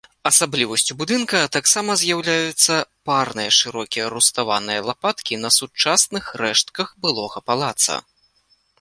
Асаблівасцю 0.27 0.95
будынка 1.01 1.41
таксама 1.57 1.97
з'яўляюцца 2.03 2.79
парныя 3.11 3.53
шырокія 3.59 4.05
руставаныя 4.15 4.79
лапаткі 4.91 5.41
на 5.45 5.49
сучасных 5.61 6.23
рэштках 6.45 6.87
былога 7.05 7.39
палаца. 7.53 8.05